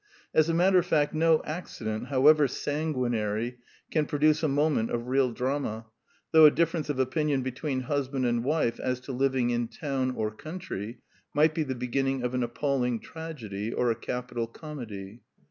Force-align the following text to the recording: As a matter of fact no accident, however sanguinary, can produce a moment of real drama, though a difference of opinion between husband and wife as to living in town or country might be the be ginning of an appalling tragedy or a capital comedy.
As 0.33 0.49
a 0.49 0.53
matter 0.55 0.79
of 0.79 0.85
fact 0.87 1.13
no 1.13 1.43
accident, 1.45 2.07
however 2.07 2.47
sanguinary, 2.47 3.59
can 3.91 4.07
produce 4.07 4.41
a 4.41 4.47
moment 4.47 4.89
of 4.89 5.05
real 5.07 5.31
drama, 5.31 5.85
though 6.31 6.45
a 6.47 6.49
difference 6.49 6.89
of 6.89 6.97
opinion 6.97 7.43
between 7.43 7.81
husband 7.81 8.25
and 8.25 8.43
wife 8.43 8.79
as 8.79 8.99
to 9.01 9.11
living 9.11 9.51
in 9.51 9.67
town 9.67 10.15
or 10.15 10.31
country 10.31 10.97
might 11.35 11.53
be 11.53 11.61
the 11.61 11.75
be 11.75 11.87
ginning 11.87 12.23
of 12.23 12.33
an 12.33 12.41
appalling 12.41 12.99
tragedy 12.99 13.71
or 13.71 13.91
a 13.91 13.95
capital 13.95 14.47
comedy. 14.47 15.21